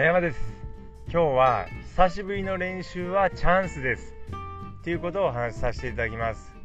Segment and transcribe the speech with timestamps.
[0.00, 0.40] 茶山です。
[1.12, 4.14] 今日は久しぶりの練習はチャンスです。
[4.82, 6.56] ということをお話しさせていただきます。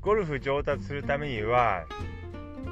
[0.00, 1.84] ゴルフ上達するためには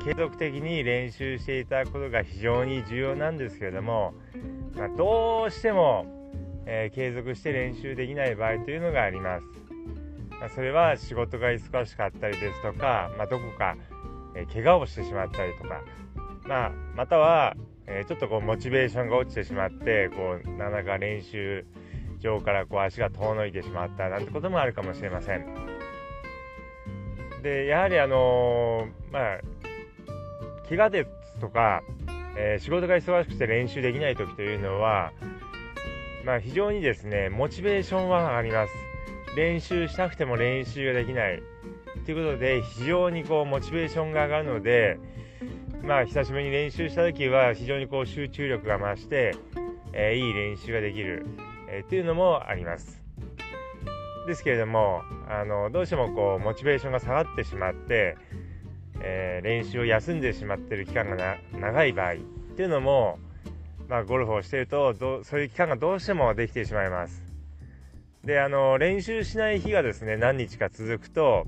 [0.05, 4.15] 継続的に練習していただくことが非常に重要なんですけれども、
[4.75, 6.05] まあ、どうしても、
[6.67, 9.45] えー、継続して練習できない場合というのがあります、
[10.41, 13.77] まあ、それは仕事が忙しかったりですとか、まあ、どこか、
[14.35, 15.81] えー、怪我をしてしまったりとか、
[16.49, 17.55] まあ、または
[17.87, 21.65] え、ちょっとこうモチベーションが落ちてしまってこうなかなか練習
[22.21, 25.47] 場からこう足が遠のいてしまったなんてこともあるかもしれません。
[27.43, 29.41] でやはりあのー、まあ
[30.69, 31.05] 怪我で
[31.35, 31.83] すとか、
[32.37, 35.13] えー、仕事が忙しくて練習できない時というのは、
[36.25, 38.73] まあ、非常にですねモチベーションは上がります
[39.37, 41.43] 練習したくても練習ができない
[42.05, 44.99] ということで非常にこうモチベーションが上がるので
[45.83, 49.35] まあ、久しぶりに練習した時は非常にこう集中力が増して、
[49.93, 51.27] えー、いい練習ができる、
[51.69, 53.03] えー、っていうのもあります。
[54.27, 58.17] ですけれどもあのどうしてもこうモチベーションが下がってしまって、
[59.01, 62.17] えー、練習を休んでしまっている期間が長い場合っ
[62.57, 63.19] ていうのも、
[63.89, 67.23] まあ、ゴルフをしているとどそういう期間がどうしてもできてしまいます。
[68.25, 71.47] であの練習しない日がですね何日か続くと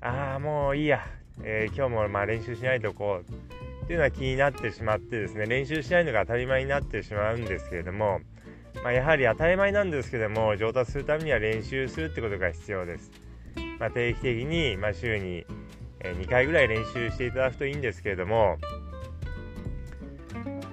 [0.00, 1.04] ああもういいや
[1.44, 3.32] えー、今日もまあ練習しないとこう
[3.84, 8.20] っていうのは気になってしまってですね練習しないのが当たり前になってしまうんですけれども、
[8.84, 13.10] まあ、やはり当たり前なんですけども上達するためには練習するってことが必要です、
[13.80, 15.44] まあ、定期的に、まあ、週に
[16.00, 18.58] 2回ぐらい練習していただくといいんですけれども、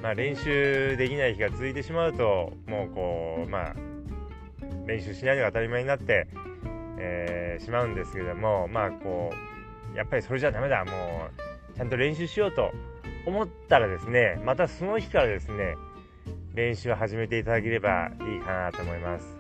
[0.04, 3.76] まあ、練習できない日が続いてしまうともうこうまあ
[4.86, 6.28] 練習しないのが当たり前になって、
[7.00, 9.57] えー、しまうんですけれどもまあこう
[9.96, 11.76] やっぱりそれじゃダメだもう。
[11.78, 12.72] ちゃんと練習しようと
[13.28, 15.76] 思ったらですねまたその日からですね
[16.56, 19.38] 練習を始めていただければいいかなと思います。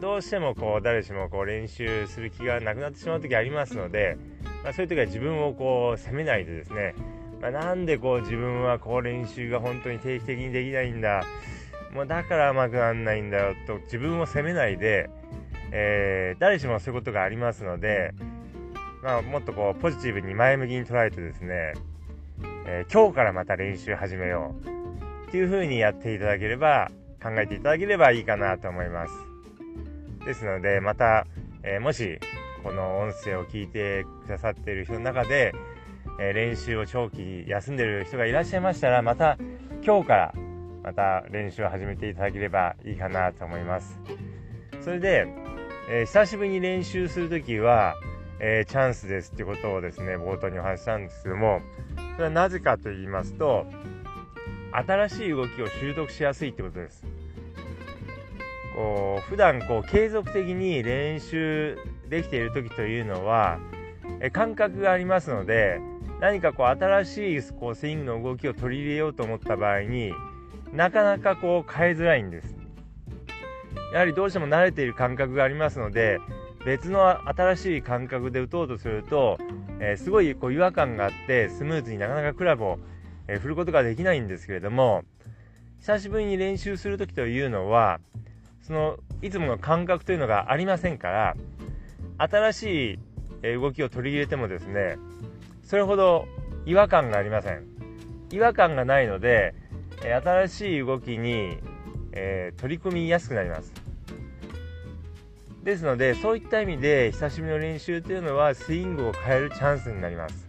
[0.00, 4.16] どうしてもこう誰しもこう練習する気がなくなってしまう時ありますので、
[4.62, 6.94] まあ、そういう時は自分をこう責めないでですね、
[7.40, 11.24] まあ、なんでこう自分はこう練習が本当に定期的にできないんだ
[11.92, 15.10] もうだから甘くなんないんだよと自分を責めないで、
[15.72, 18.12] えー、誰しもそういうことがありますので、
[19.02, 21.74] まあ、もっとこうポジティブに前向きに捉えてですね、
[22.66, 26.90] えー、今日からまた練習始めようっていう風にやっていただければ
[27.22, 29.12] 考えていただければいいかなと思います。
[30.24, 31.26] ですのでまた、
[31.62, 32.18] えー、もし
[32.62, 35.54] この音声を聞いてくださっている人の中で、
[36.20, 39.38] えー、練習を長期休んでる人がいらっしゃいましたらまた
[39.84, 40.34] 今日から
[40.82, 44.00] また練習を始めていただければいいかなと思います。
[44.80, 45.26] それで、
[45.90, 47.94] え久しぶりに練習する時は
[48.40, 51.60] えー、チャンスですってことをですね冒頭にお話したんですけども
[52.14, 53.66] それはなぜかと言いますと
[54.72, 57.04] 新しい動きを習得しやすいってことです。
[58.76, 61.78] こう普段こう継続的に練習
[62.08, 63.58] できている時というのは
[64.20, 65.80] え感覚がありますので
[66.20, 70.12] 何かこう新しいこうスイングの動きを取り入れようと思った場合に
[70.72, 72.56] なかなかこう変えづらいんです。
[73.92, 76.18] やはりどうしても慣れている感覚がありますので
[76.68, 79.38] 別の新しい感覚で打とうとすると、
[79.80, 82.78] えー、すごいこう違和感があってスムーズになかなかクラブを、
[83.26, 85.02] えー、振ることができないんですけれども
[85.78, 88.00] 久しぶりに練習する時というのは
[88.60, 91.36] そのいつもの感覚というのがありませんから
[92.18, 92.98] 新し
[93.42, 94.98] い動きを取り入れてもですね
[95.62, 96.26] それほど
[96.66, 97.64] 違和感がありません。
[98.30, 99.54] 違和感がないので
[100.02, 101.56] 新しい動きに、
[102.12, 103.87] え、取り組みやすくなります。
[105.62, 110.48] ですのでそういった意味で久しぶりの練習というのはスイングを変えるチャンスになります。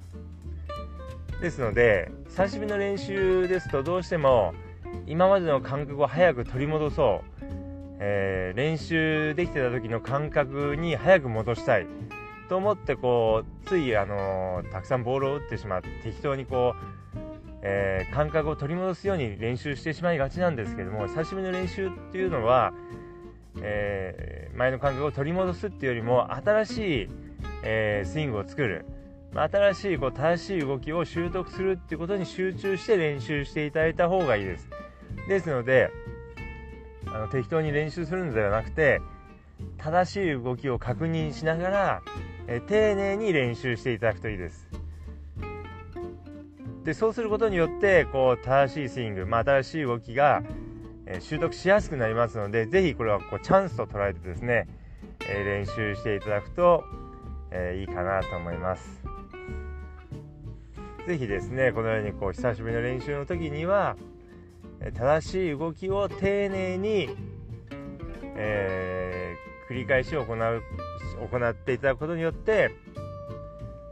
[1.41, 4.53] ですので久しぶりの練習ですとどうしても
[5.07, 7.45] 今までの感覚を早く取り戻そう、
[7.99, 11.87] えー、練習できてた時の感覚に早く戻したい。
[12.49, 22.73] と思ってこうつい、あのー、たくさんボールを打ってしまって適当にこう、えー、感覚を取り戻すように練習してしまいがちなんですけども久しぶりの練習っていうのは
[23.61, 27.09] えー、前の感覚を取り戻すっていうよりも新しい、
[27.63, 28.85] えー、スイングを作る、
[29.33, 34.69] まあ、新しいこう正しい動きを習得するっていうことに集中して練習していただいた方がいいです。
[35.27, 35.91] ですので
[37.07, 39.01] あの適当に練習するのではなくて
[39.77, 42.01] 正しい動きを確認しながら、
[42.47, 44.69] えー、丁寧に練習していただくといいです。
[46.83, 50.41] でそうすることによってこう正しいスイング、まあ、新しい動きが
[51.11, 54.67] え習得しやすくなりますので是非これはこうチャンスと捉えてですね、
[55.27, 56.83] え練習していただくと、
[57.51, 59.01] えいいかなと思います。
[61.07, 63.97] 是非ですねこのようにこう久しぶりの練習の時には、
[64.93, 67.09] 正しい動きを丁寧に、
[68.35, 72.71] えー、繰り返し行う行っていただくことによって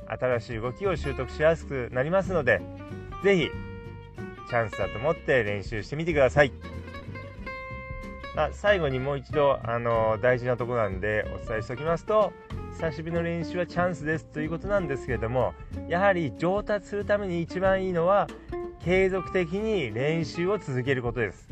[0.08, 2.62] 新しい動きを習得しやすくなりますので
[3.24, 3.50] 是非
[4.50, 6.77] チャンスだと思って練習してみてください。
[8.38, 12.32] まあ、最後にもう一度、あの大事なとこなんでお伝えしておきますと
[12.74, 15.56] 久しぶりの練習はチャンスですということなんですけれども
[15.90, 18.28] やはり上達するために一番いいのは
[18.86, 21.50] 継続的に練習を続けることです。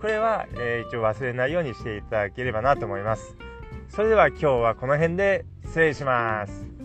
[0.00, 3.36] これは、えー、一応忘れないようにしていただければなと思います。
[3.88, 6.79] それでは今日はこの辺で失礼します。